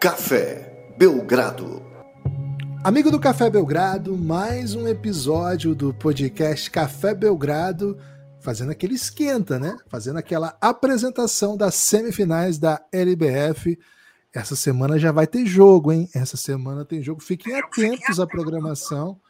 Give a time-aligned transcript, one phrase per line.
[0.00, 1.82] Café Belgrado.
[2.82, 7.98] Amigo do Café Belgrado, mais um episódio do podcast Café Belgrado,
[8.40, 9.76] fazendo aquele esquenta, né?
[9.88, 13.78] Fazendo aquela apresentação das semifinais da LBF.
[14.32, 16.08] Essa semana já vai ter jogo, hein?
[16.14, 17.20] Essa semana tem jogo.
[17.20, 19.20] Fiquem atentos à programação.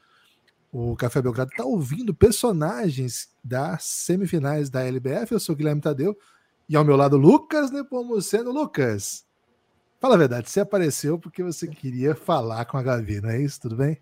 [0.71, 5.33] O Café Belgrado está ouvindo personagens das semifinais da LBF.
[5.33, 6.17] Eu sou o Guilherme Tadeu
[6.69, 8.53] e ao meu lado Lucas Nepomuceno.
[8.53, 9.29] Lucas,
[10.01, 13.61] Fala a verdade, você apareceu porque você queria falar com a Gavi, não é isso?
[13.61, 13.99] Tudo bem?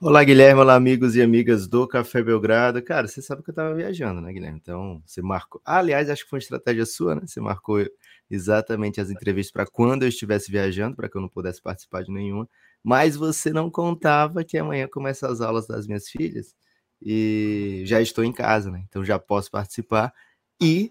[0.00, 0.62] Olá, Guilherme.
[0.62, 2.82] Olá, amigos e amigas do Café Belgrado.
[2.82, 4.58] Cara, você sabe que eu estava viajando, né, Guilherme?
[4.58, 5.60] Então, você marcou.
[5.66, 7.26] Ah, aliás, acho que foi uma estratégia sua, né?
[7.26, 7.84] Você marcou
[8.30, 12.10] exatamente as entrevistas para quando eu estivesse viajando, para que eu não pudesse participar de
[12.10, 12.48] nenhuma.
[12.82, 16.54] Mas você não contava que amanhã começam as aulas das minhas filhas
[17.02, 18.82] e já estou em casa, né?
[18.88, 20.10] Então já posso participar.
[20.58, 20.90] E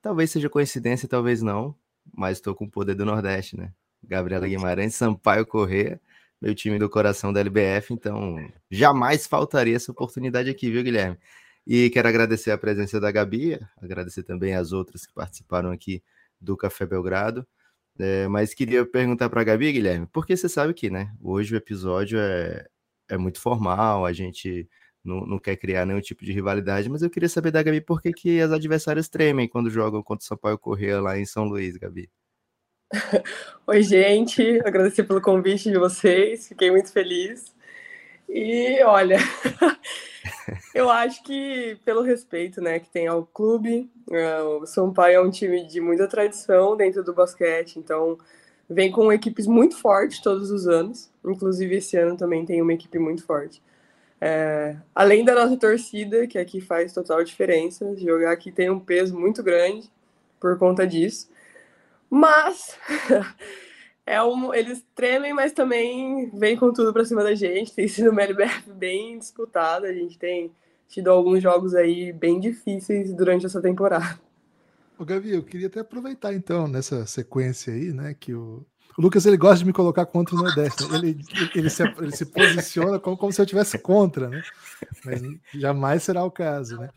[0.00, 1.74] talvez seja coincidência, talvez não
[2.14, 3.72] mas estou com o poder do Nordeste, né?
[4.02, 6.00] Gabriela Guimarães, Sampaio Corrêa,
[6.40, 8.36] meu time do coração da LBF, então
[8.70, 11.18] jamais faltaria essa oportunidade aqui, viu, Guilherme?
[11.66, 16.02] E quero agradecer a presença da Gabi, agradecer também as outras que participaram aqui
[16.40, 17.46] do Café Belgrado.
[17.98, 21.12] É, mas queria perguntar para a Gabi, Guilherme, porque você sabe que, né?
[21.20, 22.66] Hoje o episódio é,
[23.08, 24.68] é muito formal, a gente
[25.04, 28.00] não, não quer criar nenhum tipo de rivalidade, mas eu queria saber da Gabi por
[28.00, 31.76] que, que as adversárias tremem quando jogam contra o Sampaio Corrêa lá em São Luís,
[31.76, 32.10] Gabi.
[33.66, 37.54] Oi, gente, agradecer pelo convite de vocês, fiquei muito feliz.
[38.28, 39.18] E olha,
[40.74, 45.30] eu acho que pelo respeito né, que tem ao clube, é, o Sampaio é um
[45.30, 48.18] time de muita tradição dentro do basquete, então
[48.68, 52.98] vem com equipes muito fortes todos os anos, inclusive esse ano também tem uma equipe
[52.98, 53.60] muito forte.
[54.20, 59.18] É, além da nossa torcida, que aqui faz total diferença, jogar aqui tem um peso
[59.18, 59.90] muito grande
[60.38, 61.30] por conta disso.
[62.10, 62.76] Mas
[64.04, 67.72] é um, eles tremem, mas também vêm com tudo para cima da gente.
[67.72, 69.86] Tem sido uma LBF bem disputada.
[69.86, 70.52] A gente tem
[70.88, 74.20] tido alguns jogos aí bem difíceis durante essa temporada.
[74.98, 78.66] Ô, Gavi, eu queria até aproveitar então nessa sequência aí, né, que o,
[79.00, 80.86] o Lucas ele gosta de me colocar contra o Nordeste.
[80.86, 80.98] Né?
[80.98, 81.24] Ele,
[81.54, 84.42] ele, se, ele se posiciona como, como se eu tivesse contra, né?
[85.02, 85.22] Mas
[85.54, 86.90] jamais será o caso, né?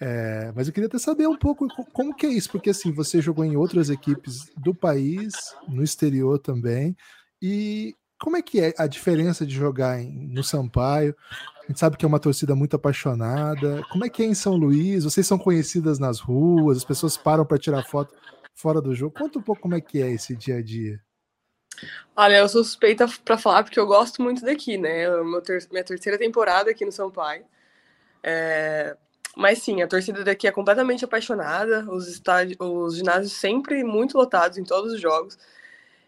[0.00, 3.22] É, mas eu queria até saber um pouco como que é isso, porque assim, você
[3.22, 5.32] jogou em outras equipes do país,
[5.68, 6.96] no exterior também,
[7.40, 11.14] e como é que é a diferença de jogar em, no Sampaio?
[11.62, 13.80] A gente sabe que é uma torcida muito apaixonada.
[13.92, 15.04] Como é que é em São Luís?
[15.04, 18.12] Vocês são conhecidas nas ruas, as pessoas param para tirar foto
[18.56, 19.14] fora do jogo.
[19.16, 21.00] Conta um pouco como é que é esse dia a dia.
[22.16, 25.06] Olha, eu sou suspeita para falar porque eu gosto muito daqui, né?
[25.44, 27.44] Ter minha terceira temporada aqui no São Paulo.
[28.22, 28.96] É...
[29.36, 34.58] Mas sim, a torcida daqui é completamente apaixonada, os, estádios, os ginásios sempre muito lotados
[34.58, 35.36] em todos os jogos.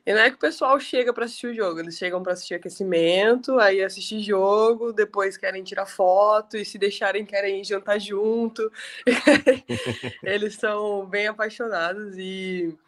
[0.06, 2.54] E não é que o pessoal chega para assistir o jogo, eles chegam para assistir
[2.54, 8.70] aquecimento, aí assistir jogo, depois querem tirar foto e se deixarem querem jantar junto.
[10.22, 12.78] eles são bem apaixonados e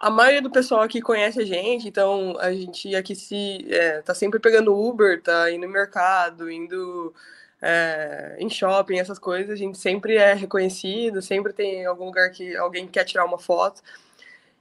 [0.00, 4.14] a maioria do pessoal aqui conhece a gente, então a gente aqui se é, tá
[4.14, 7.14] sempre pegando Uber, tá indo no mercado, indo
[7.60, 12.56] é, em shopping, essas coisas, a gente sempre é reconhecido, sempre tem algum lugar que
[12.56, 13.82] alguém quer tirar uma foto.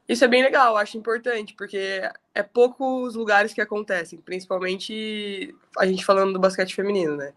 [0.10, 2.02] Isso é bem legal, acho importante, porque
[2.36, 7.32] é poucos lugares que acontecem, principalmente a gente falando do basquete feminino, né?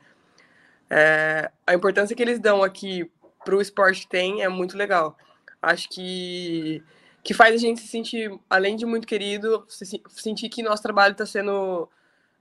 [0.91, 3.09] É, a importância que eles dão aqui
[3.45, 5.17] para o esporte tem é muito legal.
[5.63, 6.83] Acho que
[7.23, 11.13] que faz a gente se sentir, além de muito querido, se, sentir que nosso trabalho
[11.13, 11.89] está sendo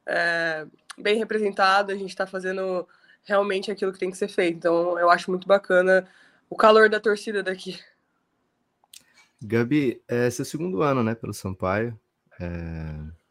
[0.06, 0.66] é,
[0.97, 2.88] bem representado, a gente está fazendo
[3.24, 4.58] realmente aquilo que tem que ser feito.
[4.58, 6.08] Então, eu acho muito bacana
[6.50, 7.80] o calor da torcida daqui.
[9.42, 11.98] Gabi, é seu segundo ano, né, pelo Sampaio.
[12.40, 13.22] É...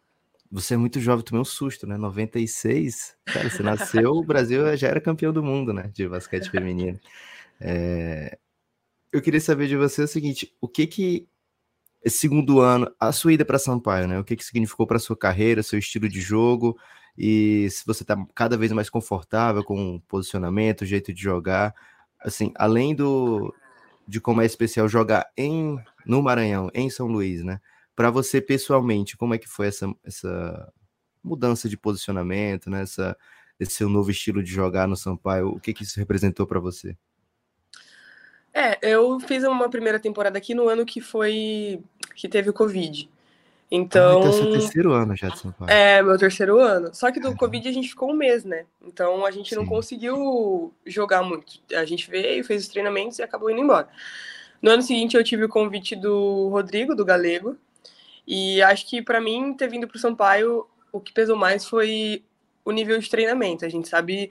[0.52, 1.96] Você é muito jovem, tomei um susto, né?
[1.96, 6.98] 96, cara, você nasceu, o Brasil já era campeão do mundo, né, de basquete feminino.
[7.60, 8.38] É...
[9.12, 11.28] Eu queria saber de você o seguinte: o que que
[12.02, 14.18] esse segundo ano, a sua ida para Sampaio, né?
[14.18, 16.78] O que, que significou para sua carreira, seu estilo de jogo
[17.16, 21.74] e se você está cada vez mais confortável com o posicionamento, o jeito de jogar,
[22.20, 23.54] assim, além do
[24.08, 27.60] de como é especial jogar em no Maranhão, em São Luís, né?
[27.94, 30.72] Para você pessoalmente, como é que foi essa, essa
[31.22, 32.82] mudança de posicionamento, né?
[32.82, 33.16] Essa,
[33.58, 36.96] esse seu novo estilo de jogar no Sampaio, o que que isso representou para você?
[38.52, 41.80] É, eu fiz uma primeira temporada aqui no ano que foi.
[42.14, 43.08] que teve o Covid.
[43.70, 44.16] Então.
[44.16, 45.72] Ah, então é seu terceiro ano já de São Paulo.
[45.72, 46.90] É, meu terceiro ano.
[46.92, 48.64] Só que do Covid a gente ficou um mês, né?
[48.84, 49.56] Então a gente Sim.
[49.56, 51.60] não conseguiu jogar muito.
[51.74, 53.88] A gente veio, fez os treinamentos e acabou indo embora.
[54.60, 57.56] No ano seguinte eu tive o convite do Rodrigo, do Galego.
[58.26, 62.24] E acho que para mim ter vindo para o Sampaio, o que pesou mais foi
[62.64, 63.64] o nível de treinamento.
[63.64, 64.30] A gente sabe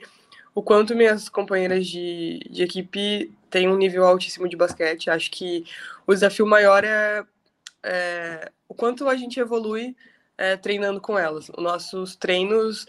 [0.53, 5.09] o quanto minhas companheiras de, de equipe têm um nível altíssimo de basquete.
[5.09, 5.65] Acho que
[6.05, 7.23] o desafio maior é,
[7.83, 9.95] é o quanto a gente evolui
[10.37, 11.49] é, treinando com elas.
[11.49, 12.85] Os nossos treinos,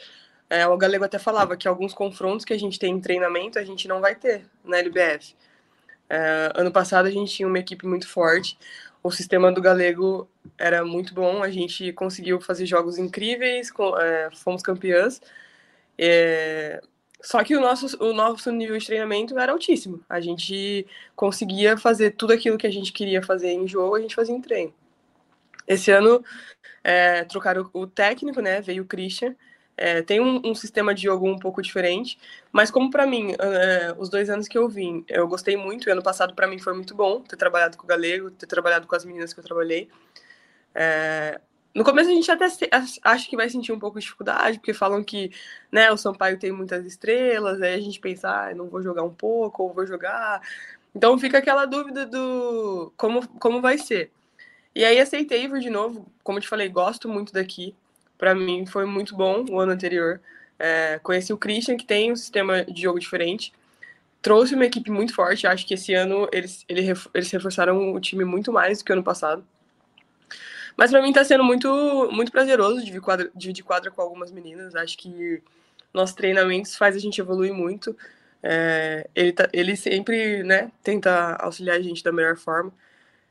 [0.48, 3.64] é, o Galego até falava que alguns confrontos que a gente tem em treinamento a
[3.64, 5.34] gente não vai ter na LBF.
[6.08, 8.58] É, ano passado a gente tinha uma equipe muito forte,
[9.02, 10.28] o sistema do Galego
[10.58, 13.70] era muito bom, a gente conseguiu fazer jogos incríveis,
[14.00, 15.20] é, fomos campeãs.
[15.96, 16.82] É,
[17.22, 20.04] só que o nosso, o nosso nível de treinamento era altíssimo.
[20.08, 24.14] A gente conseguia fazer tudo aquilo que a gente queria fazer em jogo, a gente
[24.14, 24.72] fazia em treino.
[25.66, 26.24] Esse ano
[26.82, 28.60] é, trocaram o técnico, né?
[28.60, 29.36] Veio o Christian.
[29.76, 32.18] É, tem um, um, sistema de jogo um pouco diferente,
[32.52, 35.88] mas como para mim, é, os dois anos que eu vim, eu gostei muito.
[35.88, 38.86] E ano passado para mim foi muito bom ter trabalhado com o Galego, ter trabalhado
[38.86, 39.88] com as meninas que eu trabalhei.
[40.74, 41.40] É,
[41.74, 42.46] no começo a gente até
[43.02, 45.30] acha que vai sentir um pouco de dificuldade, porque falam que
[45.70, 49.14] né, o Sampaio tem muitas estrelas, aí a gente pensa, ah, não vou jogar um
[49.14, 50.42] pouco, ou vou jogar.
[50.94, 54.10] Então fica aquela dúvida do como, como vai ser.
[54.74, 57.74] E aí aceitei vir de novo, como eu te falei, gosto muito daqui.
[58.18, 60.20] Para mim foi muito bom o ano anterior.
[60.58, 63.52] É, conheci o Christian, que tem um sistema de jogo diferente.
[64.22, 65.46] Trouxe uma equipe muito forte.
[65.46, 69.04] Acho que esse ano eles, eles reforçaram o time muito mais do que o ano
[69.04, 69.44] passado.
[70.76, 71.68] Mas para mim está sendo muito,
[72.12, 74.74] muito prazeroso dividir quadra, dividir quadra com algumas meninas.
[74.74, 75.42] Acho que
[75.92, 77.96] nossos treinamentos faz a gente evoluir muito.
[78.42, 82.72] É, ele, tá, ele sempre né, tenta auxiliar a gente da melhor forma.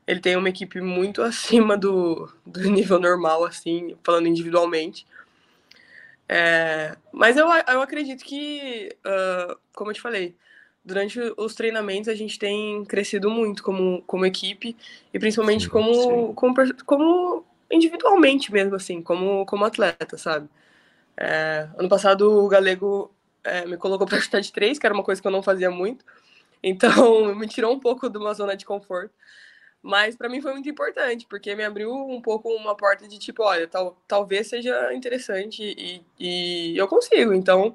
[0.06, 5.06] Ele tem uma equipe muito acima do, do nível normal, assim, falando individualmente.
[6.28, 10.36] É, mas eu, eu acredito que, uh, como eu te falei,
[10.84, 14.76] durante os treinamentos a gente tem crescido muito como, como equipe
[15.12, 16.32] e principalmente sim, como, sim.
[16.34, 16.54] como,
[16.84, 20.48] como individualmente mesmo, assim, como, como atleta, sabe?
[21.16, 23.12] É, ano passado o Galego
[23.44, 25.70] é, me colocou para chutar de três, que era uma coisa que eu não fazia
[25.70, 26.04] muito,
[26.62, 29.14] então me tirou um pouco de uma zona de conforto.
[29.82, 33.42] Mas para mim foi muito importante, porque me abriu um pouco uma porta de tipo,
[33.42, 37.32] olha, tal, talvez seja interessante e, e eu consigo.
[37.32, 37.74] Então,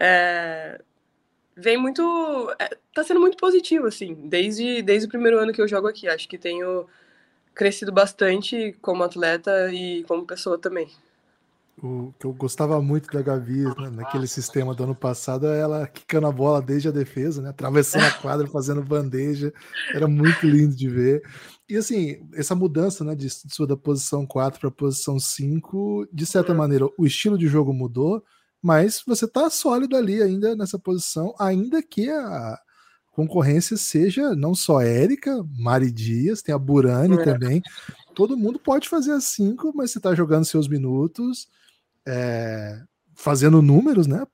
[0.00, 0.80] é,
[1.56, 2.02] vem muito.
[2.58, 6.08] É, tá sendo muito positivo, assim, desde, desde o primeiro ano que eu jogo aqui.
[6.08, 6.86] Acho que tenho
[7.54, 10.88] crescido bastante como atleta e como pessoa também.
[11.82, 15.86] O que eu gostava muito da Gavi né, naquele sistema do ano passado é ela
[15.86, 19.52] quicando a bola desde a defesa, né, atravessando a quadra, fazendo bandeja.
[19.92, 21.22] Era muito lindo de ver.
[21.68, 26.06] E assim, essa mudança né, de, de sua da posição 4 para a posição 5,
[26.12, 28.22] de certa maneira, o estilo de jogo mudou,
[28.62, 32.58] mas você está sólido ali ainda nessa posição, ainda que a
[33.10, 37.24] concorrência seja não só Érica, Mari Dias, tem a Burani é.
[37.24, 37.62] também.
[38.14, 41.48] Todo mundo pode fazer as cinco, mas você está jogando seus minutos,
[42.06, 42.80] é,
[43.14, 44.24] fazendo números, né?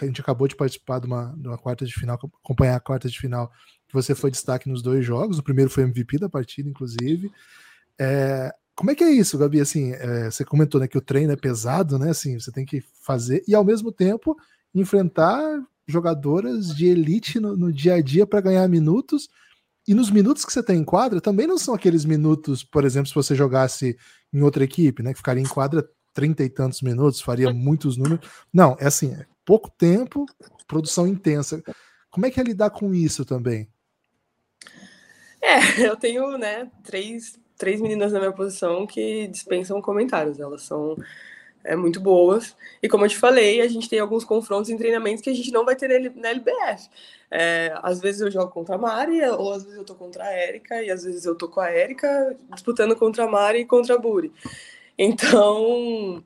[0.00, 3.08] A gente acabou de participar de uma, de uma quarta de final, acompanhar a quarta
[3.08, 3.50] de final,
[3.86, 5.38] que você foi destaque nos dois jogos.
[5.38, 7.30] O primeiro foi MVP da partida, inclusive.
[7.98, 9.58] É, como é que é isso, Gabi?
[9.58, 12.10] Assim, é, você comentou né, que o treino é pesado, né?
[12.10, 14.36] Assim, você tem que fazer e ao mesmo tempo
[14.74, 19.30] enfrentar jogadoras de elite no, no dia a dia para ganhar minutos.
[19.88, 23.08] E nos minutos que você tem em quadra também não são aqueles minutos, por exemplo,
[23.08, 23.96] se você jogasse
[24.30, 25.12] em outra equipe, né?
[25.12, 28.28] Que ficaria em quadra trinta e tantos minutos, faria muitos números.
[28.52, 30.26] Não, é assim, é pouco tempo,
[30.66, 31.62] produção intensa.
[32.10, 33.68] Como é que é lidar com isso também?
[35.40, 40.38] É, eu tenho, né, três três meninas na minha posição que dispensam comentários.
[40.38, 40.96] Elas são
[41.64, 42.56] é, muito boas.
[42.82, 45.50] E como eu te falei, a gente tem alguns confrontos em treinamentos que a gente
[45.50, 46.88] não vai ter na LBF.
[47.30, 50.32] É, às vezes eu jogo contra a Mari, ou às vezes eu tô contra a
[50.32, 53.96] Érica, e às vezes eu tô com a Érica disputando contra a Mari e contra
[53.96, 54.32] a Buri.
[54.96, 56.22] Então,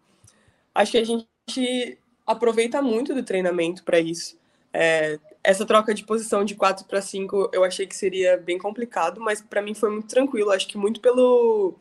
[0.75, 4.39] acho que a gente aproveita muito do treinamento para isso.
[4.73, 9.21] É, essa troca de posição de 4 para 5 eu achei que seria bem complicado,
[9.21, 10.51] mas para mim foi muito tranquilo.
[10.51, 11.75] Acho que muito pelo,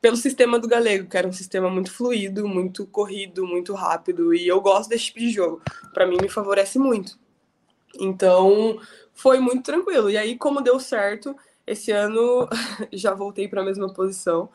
[0.00, 4.32] pelo sistema do Galego, que era um sistema muito fluido, muito corrido, muito rápido.
[4.34, 5.62] E eu gosto desse tipo de jogo.
[5.92, 7.18] Para mim, me favorece muito.
[7.98, 8.80] Então,
[9.12, 10.08] foi muito tranquilo.
[10.08, 12.48] E aí, como deu certo, esse ano
[12.92, 14.48] já voltei para a mesma posição.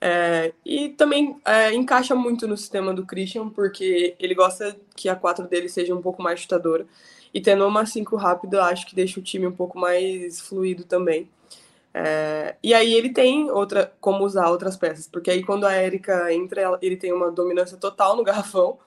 [0.00, 5.14] É, e também é, encaixa muito no sistema do Christian, porque ele gosta que a
[5.14, 6.86] 4 dele seja um pouco mais chutadora.
[7.32, 11.28] E tendo uma 5 rápida, acho que deixa o time um pouco mais fluido também.
[11.92, 16.32] É, e aí ele tem outra como usar outras peças, porque aí quando a Erika
[16.32, 18.78] entra, ele tem uma dominância total no garrafão,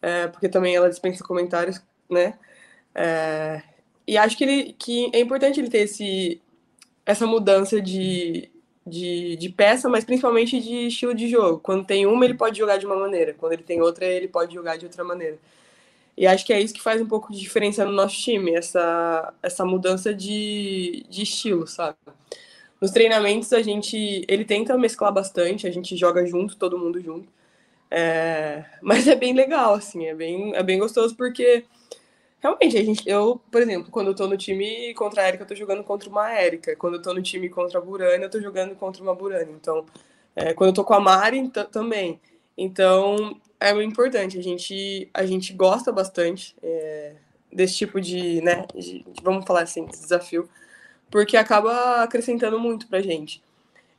[0.00, 2.38] é, porque também ela dispensa comentários, né?
[2.94, 3.62] É,
[4.06, 6.40] e acho que, ele, que é importante ele ter esse,
[7.06, 8.50] essa mudança de,
[8.86, 11.60] de, de peça, mas principalmente de estilo de jogo.
[11.60, 14.54] Quando tem uma, ele pode jogar de uma maneira, quando ele tem outra, ele pode
[14.54, 15.38] jogar de outra maneira.
[16.16, 19.32] E acho que é isso que faz um pouco de diferença no nosso time, essa,
[19.42, 21.96] essa mudança de, de estilo, sabe?
[22.80, 24.24] Nos treinamentos, a gente.
[24.28, 27.28] Ele tenta mesclar bastante, a gente joga junto, todo mundo junto.
[27.90, 31.64] É, mas é bem legal, assim, é bem, é bem gostoso porque
[32.40, 35.48] realmente a gente, eu, por exemplo, quando eu tô no time contra a Erika, eu
[35.48, 36.74] tô jogando contra uma Erika.
[36.76, 39.50] Quando eu tô no time contra a Burana, eu tô jogando contra uma Burana.
[39.52, 39.86] Então,
[40.34, 42.20] é, quando eu tô com a Mari também.
[42.56, 43.40] Então,
[43.70, 44.38] é importante.
[44.38, 47.14] A gente, a gente gosta bastante é,
[47.52, 50.48] desse tipo de, né, de, vamos falar assim, desafio,
[51.10, 53.42] porque acaba acrescentando muito pra gente.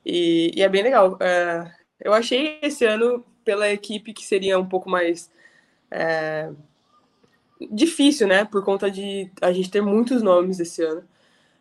[0.05, 1.17] E, e é bem legal.
[1.19, 5.31] É, eu achei esse ano, pela equipe, que seria um pouco mais
[5.91, 6.51] é,
[7.71, 11.03] difícil, né, por conta de a gente ter muitos nomes esse ano.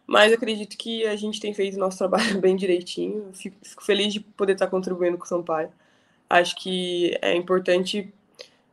[0.06, 3.30] Mas acredito que a gente tem feito nosso trabalho bem direitinho.
[3.32, 5.72] Fico, fico feliz de poder estar contribuindo com o Sampaio
[6.32, 8.12] acho que é importante,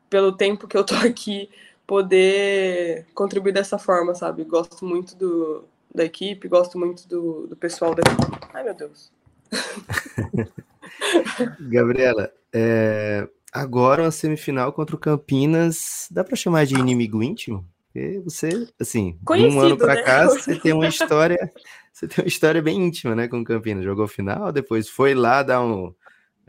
[0.10, 1.50] pelo tempo que eu tô aqui,
[1.86, 4.44] poder contribuir dessa forma, sabe?
[4.46, 8.48] Gosto muito do, da equipe, gosto muito do, do pessoal da equipe.
[8.54, 9.12] Ai, meu Deus.
[11.60, 17.66] Gabriela, é, agora uma semifinal contra o Campinas, dá para chamar de inimigo íntimo?
[17.92, 20.01] Porque você, assim, de um ano para né?
[20.04, 21.51] cá, você tem uma história,
[21.92, 23.84] você tem uma história bem íntima, né, com o Campinas.
[23.84, 25.92] Jogou final, depois foi lá dar um,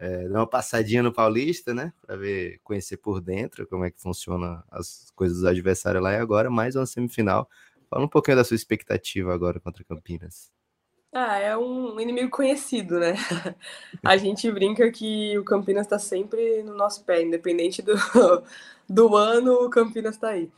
[0.00, 1.92] é, dar uma passadinha no Paulista, né?
[2.00, 6.16] Para ver, conhecer por dentro como é que funciona as coisas dos adversários lá e
[6.16, 7.46] agora mais uma semifinal.
[7.90, 10.50] Fala um pouquinho da sua expectativa agora contra Campinas.
[11.12, 13.14] Ah, é um inimigo conhecido, né?
[14.02, 17.94] A gente brinca que o Campinas está sempre no nosso pé, independente do,
[18.88, 20.50] do ano, o Campinas está aí.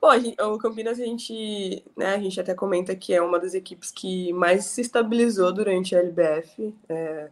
[0.00, 3.54] Bom, gente, o Campinas a gente, né, a gente até comenta que é uma das
[3.54, 6.74] equipes que mais se estabilizou durante a LBF.
[6.88, 7.28] É,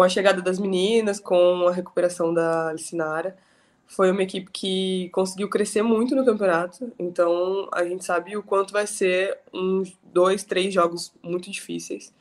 [0.00, 3.36] com a chegada das meninas, com a recuperação da Licinara,
[3.86, 6.90] foi uma equipe que conseguiu crescer muito no campeonato.
[6.98, 12.14] Então a gente sabe o quanto vai ser uns dois, três jogos muito difíceis.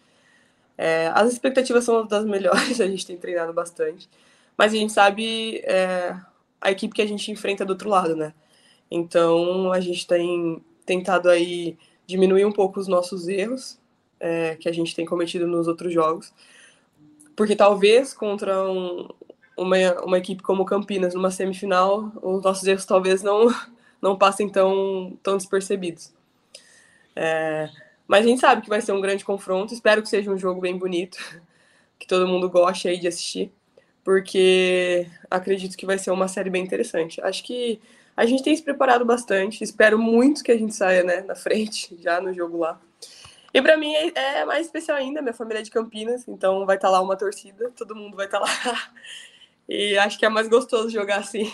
[0.78, 4.10] É, as expectativas são das melhores, a gente tem treinado bastante,
[4.58, 6.14] mas a gente sabe é,
[6.60, 8.34] a equipe que a gente enfrenta do outro lado, né?
[8.92, 13.80] Então a gente tem tentado aí diminuir um pouco os nossos erros
[14.20, 16.34] é, que a gente tem cometido nos outros jogos
[17.40, 19.08] porque talvez contra um,
[19.56, 23.48] uma, uma equipe como Campinas numa semifinal, os nossos erros talvez não,
[24.02, 26.14] não passem tão, tão despercebidos.
[27.16, 27.70] É,
[28.06, 29.74] mas a gente sabe que vai ser um grande confronto.
[29.74, 31.18] Espero que seja um jogo bem bonito,
[31.98, 33.54] que todo mundo goste aí de assistir,
[34.04, 37.22] porque acredito que vai ser uma série bem interessante.
[37.22, 37.80] Acho que
[38.18, 39.64] a gente tem se preparado bastante.
[39.64, 42.82] Espero muito que a gente saia né, na frente já no jogo lá.
[43.54, 46.76] E para mim é, é, mais especial ainda, minha família é de Campinas, então vai
[46.76, 48.92] estar tá lá uma torcida, todo mundo vai estar tá lá.
[49.72, 51.48] E acho que é mais gostoso jogar assim.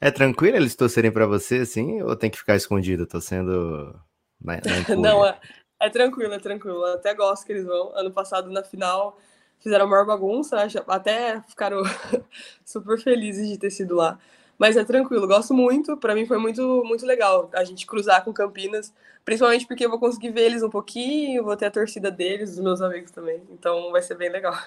[0.00, 4.00] É tranquilo eles torcerem para você assim, ou tem que ficar escondido, torcendo
[4.40, 4.60] na, na
[4.96, 5.36] Não, é,
[5.80, 6.86] é, tranquilo, é tranquilo.
[6.86, 7.92] Eu até gosto que eles vão.
[7.96, 9.18] Ano passado, na final,
[9.58, 11.82] fizeram a maior bagunça, até ficaram
[12.64, 14.18] super felizes de ter sido lá.
[14.58, 15.96] Mas é tranquilo, gosto muito.
[15.96, 18.92] Para mim foi muito, muito legal a gente cruzar com Campinas,
[19.24, 22.58] principalmente porque eu vou conseguir ver eles um pouquinho, vou ter a torcida deles, os
[22.58, 23.40] meus amigos também.
[23.50, 24.58] Então vai ser bem legal.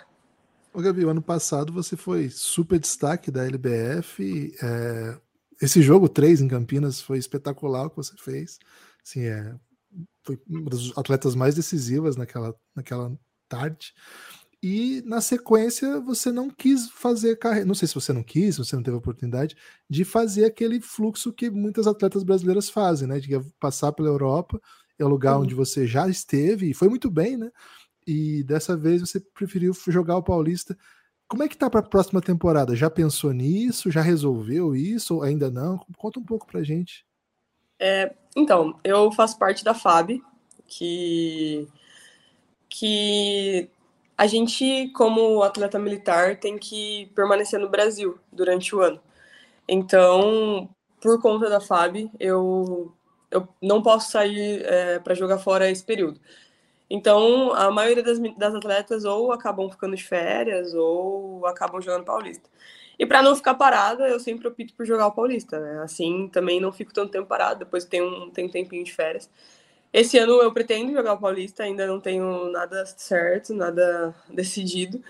[0.73, 4.55] Ô, Gabi, ano passado você foi super destaque da LBF.
[4.63, 5.17] É...
[5.61, 8.57] Esse jogo 3 em Campinas foi espetacular o que você fez.
[9.05, 9.53] Assim, é...
[10.23, 13.11] Foi uma das atletas mais decisivas naquela, naquela
[13.49, 13.93] tarde.
[14.63, 18.63] E na sequência você não quis fazer carreira, não sei se você não quis, se
[18.63, 19.55] você não teve oportunidade
[19.89, 23.19] de fazer aquele fluxo que muitas atletas brasileiras fazem, né?
[23.19, 24.61] De passar pela Europa,
[24.99, 25.43] é o lugar uhum.
[25.43, 27.51] onde você já esteve e foi muito bem, né?
[28.05, 30.77] E dessa vez você preferiu jogar o Paulista.
[31.27, 32.75] Como é que tá para a próxima temporada?
[32.75, 33.89] Já pensou nisso?
[33.89, 35.79] Já resolveu isso ou ainda não?
[35.97, 37.05] Conta um pouco pra gente.
[37.79, 40.21] É, então, eu faço parte da FAB,
[40.67, 41.67] que
[42.69, 43.69] que
[44.21, 49.01] a gente, como atleta militar, tem que permanecer no Brasil durante o ano.
[49.67, 50.69] Então,
[51.01, 52.93] por conta da FAB, eu,
[53.31, 56.21] eu não posso sair é, para jogar fora esse período.
[56.87, 62.47] Então, a maioria das, das atletas ou acabam ficando de férias ou acabam jogando paulista.
[62.99, 65.81] E para não ficar parada, eu sempre opto por jogar o paulista, né?
[65.81, 69.27] Assim também não fico tanto tempo parado, depois tem um, tem um tempinho de férias.
[69.93, 75.03] Esse ano eu pretendo jogar o Paulista, ainda não tenho nada certo, nada decidido,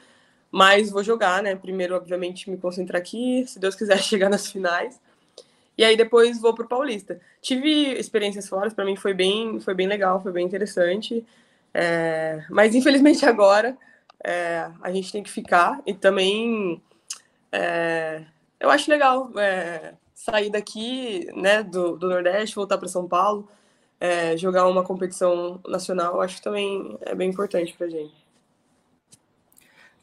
[0.52, 1.56] mas vou jogar, né?
[1.56, 5.00] Primeiro, obviamente, me concentrar aqui, se Deus quiser chegar nas finais.
[5.78, 7.20] E aí depois vou pro Paulista.
[7.42, 11.26] Tive experiências fora, para mim foi bem, foi bem legal, foi bem interessante.
[11.74, 12.44] É...
[12.50, 13.78] Mas infelizmente agora
[14.24, 16.82] é, a gente tem que ficar e também
[17.52, 18.24] é,
[18.60, 23.50] eu acho legal é, sair daqui, né, do, do Nordeste, voltar para São Paulo,
[24.02, 28.16] é, jogar uma competição nacional, acho que também é bem importante para gente.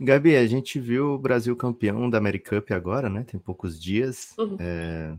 [0.00, 3.24] Gabi, a gente viu o Brasil campeão da Americup agora, né?
[3.24, 4.32] Tem poucos dias.
[4.38, 4.56] Uhum.
[4.60, 5.16] É...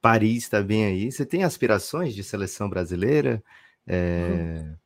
[0.00, 1.12] Paris está bem aí.
[1.12, 3.44] Você tem aspirações de seleção brasileira?
[3.86, 4.62] É...
[4.62, 4.76] Uhum.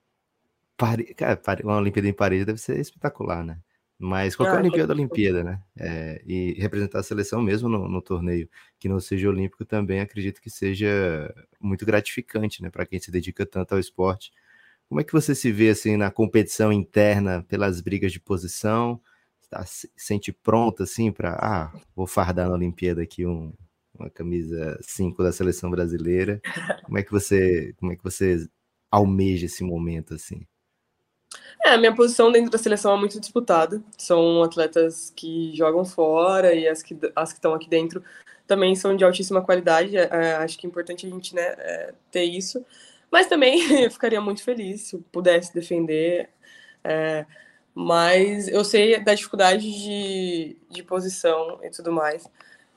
[0.76, 1.14] Paris...
[1.14, 3.57] Cara, uma Olimpíada em Paris deve ser espetacular, né?
[4.04, 5.62] Mas qualquer ah, Olimpíada, é Olimpíada, né?
[5.78, 8.46] É, e representar a seleção mesmo no, no, torneio
[8.78, 12.68] que não seja olímpico também acredito que seja muito gratificante, né?
[12.68, 14.30] Para quem se dedica tanto ao esporte.
[14.90, 19.00] Como é que você se vê assim na competição interna pelas brigas de posição?
[19.49, 23.54] Tá, se sente pronta assim para ah, vou fardar na Olimpíada aqui um,
[23.99, 26.42] uma camisa 5 da seleção brasileira.
[26.84, 28.46] Como é que você, como é que você
[28.90, 30.46] almeja esse momento assim?
[31.64, 33.83] É, a minha posição dentro da seleção é muito disputada.
[33.97, 38.03] São atletas que jogam fora e as que, as que estão aqui dentro
[38.47, 39.97] também são de altíssima qualidade.
[39.97, 42.64] É, é, acho que é importante a gente né, é, ter isso.
[43.11, 43.61] Mas também
[43.91, 46.29] ficaria muito feliz se pudesse defender.
[46.83, 47.25] É,
[47.75, 52.29] mas eu sei da dificuldade de, de posição e tudo mais.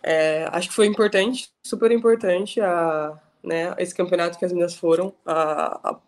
[0.01, 5.13] É, acho que foi importante, super importante a, né, esse campeonato que as meninas foram,
[5.25, 5.99] a, a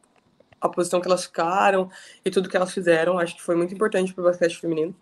[0.60, 1.90] a posição que elas ficaram
[2.24, 3.18] e tudo que elas fizeram.
[3.18, 4.96] Acho que foi muito importante para o basquete feminino.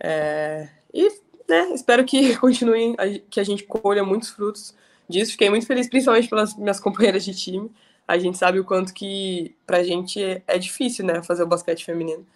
[0.00, 1.08] É, e
[1.48, 2.96] né, espero que continue,
[3.30, 4.74] que a gente colha muitos frutos
[5.08, 5.32] disso.
[5.32, 7.70] Fiquei muito feliz, principalmente pelas minhas companheiras de time.
[8.06, 11.84] A gente sabe o quanto que para a gente é difícil né, fazer o basquete
[11.84, 12.26] feminino.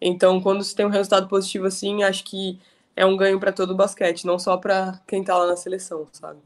[0.00, 2.58] Então, quando você tem um resultado positivo assim, acho que
[2.96, 6.06] é um ganho para todo o basquete, não só para quem está lá na seleção,
[6.12, 6.40] sabe?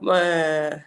[0.00, 0.82] Mas,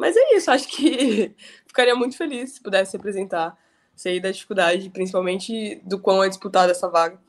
[0.00, 1.36] mas é isso, acho que
[1.68, 3.54] ficaria muito feliz se pudesse representar.
[3.94, 7.20] Sei da dificuldade, principalmente do quão é disputada essa vaga.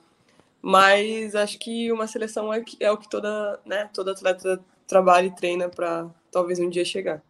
[0.62, 5.36] Mas acho que uma seleção é, é o que toda, né, toda atleta trabalha e
[5.36, 7.22] treina para talvez um dia chegar.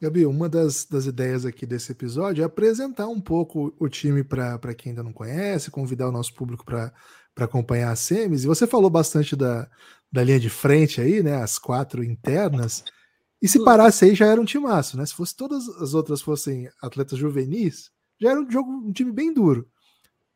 [0.00, 4.74] Gabi, uma das, das ideias aqui desse episódio é apresentar um pouco o time para
[4.74, 6.90] quem ainda não conhece, convidar o nosso público para
[7.36, 8.44] acompanhar as semis.
[8.44, 9.68] E você falou bastante da,
[10.10, 11.42] da linha de frente aí, né?
[11.42, 12.82] As quatro internas.
[13.40, 15.06] E se parasse aí já era um timaço, né?
[15.06, 19.32] Se fosse todas as outras fossem atletas juvenis, já era um jogo, um time bem
[19.32, 19.68] duro.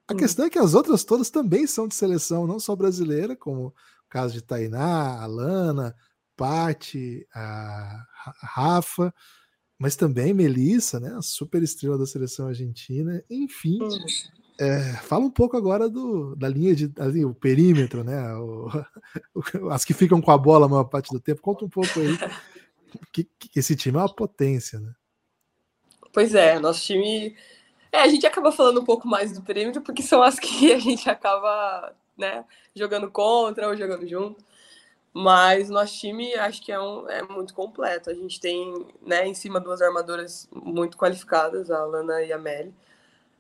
[0.07, 0.17] A hum.
[0.17, 3.75] questão é que as outras todas também são de seleção, não só brasileira, como o
[4.09, 5.95] caso de Tainá, Alana,
[6.37, 8.05] Pati, a
[8.43, 9.13] Rafa,
[9.79, 11.13] mas também Melissa, né?
[11.17, 13.23] A super estrela da seleção argentina.
[13.29, 13.81] Enfim,
[14.61, 18.33] é, fala um pouco agora do, da linha de ali, o perímetro, né?
[18.37, 18.69] O,
[19.35, 21.43] o, as que ficam com a bola a maior parte do tempo.
[21.43, 22.17] Conta um pouco aí
[23.13, 24.93] que, que esse time é uma potência, né?
[26.13, 27.37] Pois é, nosso time.
[27.91, 30.79] É, a gente acaba falando um pouco mais do perímetro, porque são as que a
[30.79, 34.45] gente acaba né, jogando contra ou jogando junto.
[35.15, 38.11] Mas nosso time acho que é, um, é muito completo.
[38.11, 42.75] A gente tem né, em cima duas armadoras muito qualificadas, a Lana e a Melly.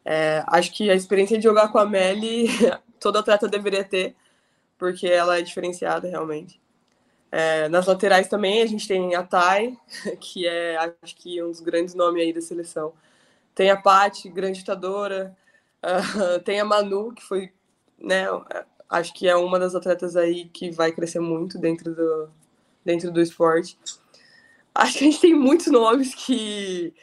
[0.04, 2.48] É, acho que a experiência de jogar com a Melly,
[3.00, 4.16] todo atleta deveria ter,
[4.78, 6.61] porque ela é diferenciada realmente.
[7.34, 9.78] É, nas laterais também a gente tem a Thay,
[10.20, 12.92] que é acho que um dos grandes nomes aí da seleção.
[13.54, 15.34] Tem a Paty, grande ditadora.
[15.82, 17.50] Uh, tem a Manu, que foi,
[17.98, 18.26] né,
[18.88, 22.28] acho que é uma das atletas aí que vai crescer muito dentro do,
[22.84, 23.78] dentro do esporte.
[24.74, 26.94] Acho que a gente tem muitos nomes que,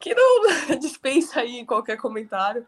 [0.00, 0.42] que não
[0.78, 2.66] dispensa aí qualquer comentário.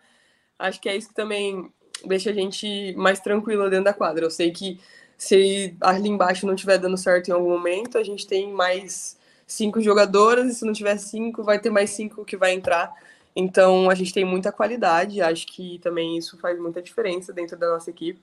[0.56, 1.72] Acho que é isso que também
[2.04, 4.24] deixa a gente mais tranquila dentro da quadra.
[4.24, 4.80] Eu sei que
[5.16, 9.80] se ali embaixo não estiver dando certo em algum momento, a gente tem mais cinco
[9.80, 12.92] jogadoras, e se não tiver cinco, vai ter mais cinco que vai entrar.
[13.36, 17.68] Então a gente tem muita qualidade, acho que também isso faz muita diferença dentro da
[17.68, 18.20] nossa equipe.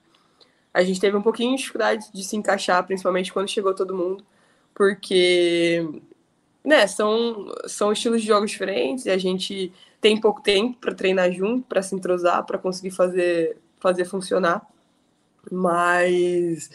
[0.74, 4.26] A gente teve um pouquinho de dificuldade de se encaixar, principalmente quando chegou todo mundo,
[4.74, 5.86] porque
[6.64, 11.32] né, são, são estilos de jogos diferentes e a gente tem pouco tempo para treinar
[11.32, 14.66] junto, para se entrosar, para conseguir fazer, fazer funcionar.
[15.50, 16.70] Mas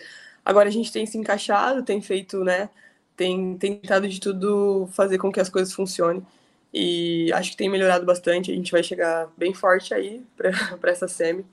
[0.44, 2.70] agora a gente tem se encaixado, tem feito, né?
[3.16, 6.24] Tem tentado de tudo fazer com que as coisas funcionem.
[6.72, 8.50] E acho que tem melhorado bastante.
[8.50, 10.50] A gente vai chegar bem forte aí para
[10.90, 11.44] essa semi.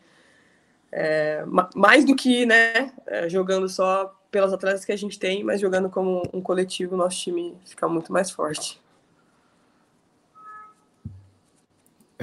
[0.91, 1.43] É,
[1.75, 5.89] mais do que né, é, jogando só pelas atletas que a gente tem, mas jogando
[5.89, 8.82] como um coletivo, nosso time fica muito mais forte.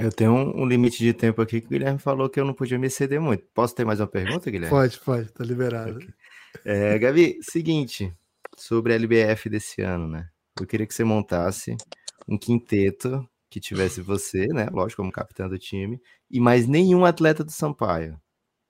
[0.01, 2.53] Eu tenho um, um, limite de tempo aqui que o Guilherme falou que eu não
[2.53, 3.43] podia me exceder muito.
[3.53, 4.75] Posso ter mais uma pergunta, Guilherme?
[4.75, 5.97] Pode, pode, tá liberado.
[5.97, 6.09] Okay.
[6.65, 8.13] É, Gabi, seguinte,
[8.57, 10.27] sobre a LBF desse ano, né?
[10.59, 11.75] Eu queria que você montasse
[12.27, 14.67] um quinteto que tivesse você, né?
[14.71, 18.19] Lógico, como capitão do time, e mais nenhum atleta do Sampaio.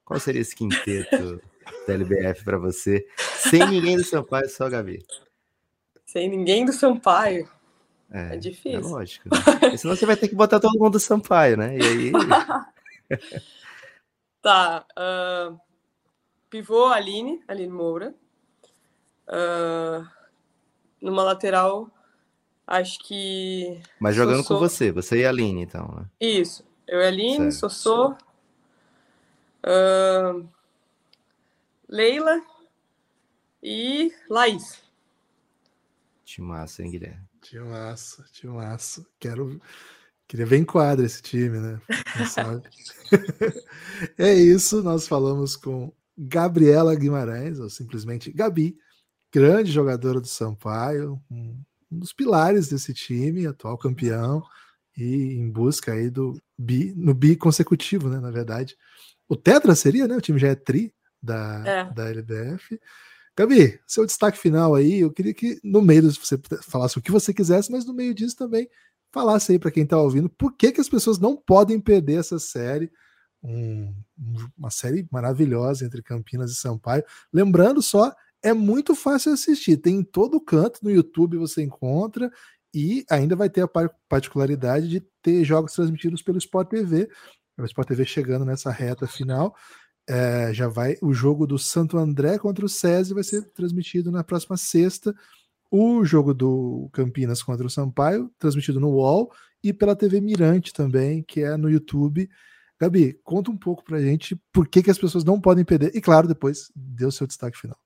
[0.03, 1.41] Qual seria esse quinteto
[1.87, 3.05] da LBF para você?
[3.17, 5.03] Sem ninguém do Sampaio, só Gabi.
[6.05, 7.47] Sem ninguém do Sampaio.
[8.11, 8.79] É, É difícil.
[8.79, 9.29] É lógico.
[9.29, 9.77] Né?
[9.77, 11.77] Senão você vai ter que botar todo mundo do Sampaio, né?
[11.77, 12.11] E aí.
[14.41, 14.85] Tá.
[14.95, 15.53] ah,
[16.49, 18.15] pivô, Aline, Aline Moura.
[19.27, 20.03] Ah,
[20.99, 21.89] numa lateral,
[22.65, 23.79] acho que.
[23.99, 24.59] Mas jogando com Sossô.
[24.59, 26.05] você, você e a Aline, então, né?
[26.19, 26.65] Isso.
[26.87, 27.69] Eu e a Aline, Certo.
[27.69, 28.15] Sossô.
[29.63, 30.41] ah,
[31.87, 32.41] Leila
[33.61, 34.81] e Laís.
[36.25, 37.30] Timaço, hein, Guilherme?
[38.31, 39.05] Tio massa.
[39.19, 39.61] Quero.
[40.27, 41.81] Queria ver em quadra esse time, né?
[42.29, 42.63] Sabe?
[44.17, 48.77] é isso, nós falamos com Gabriela Guimarães, ou simplesmente Gabi,
[49.33, 54.41] grande jogadora do Sampaio, um um dos pilares desse time, atual campeão,
[54.97, 58.19] e em busca aí do bi, no bi consecutivo, né?
[58.19, 58.77] Na verdade.
[59.27, 60.15] O Tetra seria, né?
[60.15, 61.93] O time já é tri da, É.
[61.93, 62.79] da LBF.
[63.41, 67.11] Gabi, seu destaque final aí, eu queria que no meio disso você falasse o que
[67.11, 68.69] você quisesse, mas no meio disso também
[69.11, 72.39] falasse aí para quem está ouvindo por que, que as pessoas não podem perder essa
[72.39, 72.91] série,
[73.43, 77.03] um- um- uma série maravilhosa entre Campinas e Sampaio.
[77.33, 82.31] Lembrando só, é muito fácil assistir, tem em todo canto, no YouTube você encontra
[82.73, 87.09] e ainda vai ter a par- particularidade de ter jogos transmitidos pelo Sport TV.
[87.57, 89.53] O Sport TV chegando nessa reta final.
[90.07, 94.23] É, já vai o jogo do Santo André contra o SESI vai ser transmitido na
[94.23, 95.13] próxima sexta.
[95.69, 99.31] O jogo do Campinas contra o Sampaio, transmitido no UOL
[99.63, 102.29] e pela TV Mirante também, que é no YouTube.
[102.79, 105.95] Gabi, conta um pouco pra gente por que, que as pessoas não podem perder.
[105.95, 107.77] E claro, depois dê o seu destaque final.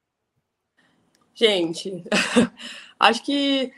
[1.34, 2.04] Gente,
[2.98, 3.72] acho que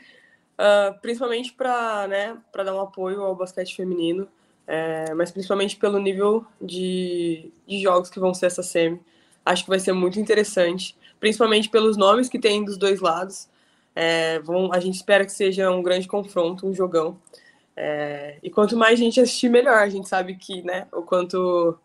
[0.58, 4.28] ah, principalmente para né, dar um apoio ao basquete feminino,
[4.68, 9.00] é, mas principalmente pelo nível de, de jogos que vão ser essa semi,
[9.44, 13.48] acho que vai ser muito interessante, principalmente pelos nomes que tem dos dois lados.
[13.96, 17.18] É, vão, a gente espera que seja um grande confronto, um jogão.
[17.74, 19.78] É, e quanto mais gente assistir, melhor.
[19.78, 21.78] A gente sabe que né, o quanto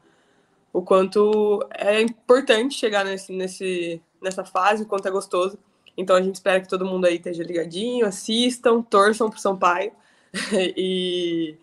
[0.74, 5.58] o quanto é importante chegar nesse, nesse, nessa fase, o quanto é gostoso.
[5.96, 9.91] Então a gente espera que todo mundo aí esteja ligadinho, assistam, torçam pro Sampaio.
[10.76, 11.56] e,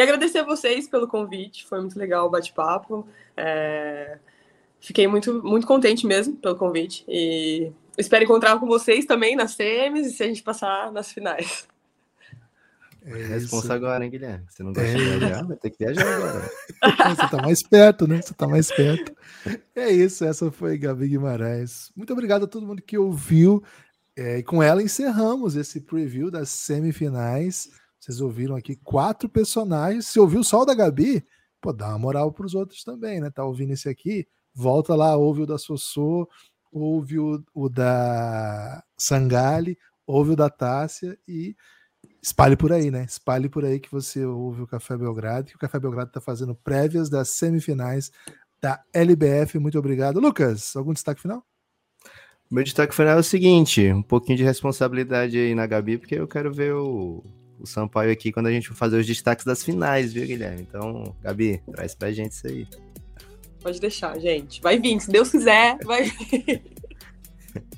[0.00, 3.06] e agradecer a vocês pelo convite, foi muito legal o bate-papo.
[3.36, 4.18] É,
[4.80, 7.04] fiquei muito, muito contente mesmo pelo convite.
[7.06, 11.68] E espero encontrar com vocês também nas semis e se a gente passar nas finais.
[13.02, 13.72] É Responsa isso.
[13.72, 14.44] agora, hein, Guilherme?
[14.48, 14.94] Você não gosta É.
[14.94, 15.46] de viajar?
[15.46, 16.50] Vai ter que viajar agora.
[17.16, 18.20] Você tá mais perto, né?
[18.20, 19.14] Você tá mais perto.
[19.74, 21.90] É isso, essa foi Gabi Guimarães.
[21.96, 23.62] Muito obrigado a todo mundo que ouviu.
[24.16, 27.70] É, e com ela encerramos esse preview das semifinais.
[28.00, 30.06] Vocês ouviram aqui quatro personagens.
[30.06, 31.24] Se ouviu só o da Gabi,
[31.60, 33.30] pô, dá uma moral pros outros também, né?
[33.30, 34.26] Tá ouvindo esse aqui?
[34.54, 36.26] Volta lá, ouve o da Sossô,
[36.72, 41.54] ouve o, o da Sangali, ouve o da Tássia e
[42.22, 43.04] espalhe por aí, né?
[43.04, 46.54] Espalhe por aí que você ouve o Café Belgrado, que o Café Belgrado está fazendo
[46.54, 48.10] prévias das semifinais
[48.62, 49.58] da LBF.
[49.58, 50.20] Muito obrigado.
[50.20, 51.44] Lucas, algum destaque final?
[52.50, 56.26] Meu destaque final é o seguinte: um pouquinho de responsabilidade aí na Gabi, porque eu
[56.26, 57.22] quero ver o,
[57.60, 60.62] o Sampaio aqui quando a gente for fazer os destaques das finais, viu, Guilherme?
[60.62, 62.66] Então, Gabi, traz pra gente isso aí.
[63.62, 64.60] Pode deixar, gente.
[64.60, 66.62] Vai vir, se Deus quiser, vai vir.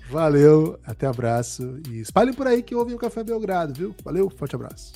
[0.08, 3.94] Valeu, até abraço e espalhem por aí que ouvem o Café Belgrado, viu?
[4.04, 4.92] Valeu, forte abraço.